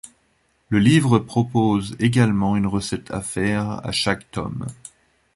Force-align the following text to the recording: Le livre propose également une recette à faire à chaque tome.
Le 0.69 0.79
livre 0.79 1.19
propose 1.19 1.95
également 1.99 2.55
une 2.55 2.65
recette 2.65 3.11
à 3.11 3.21
faire 3.21 3.69
à 3.85 3.91
chaque 3.91 4.31
tome. 4.31 4.65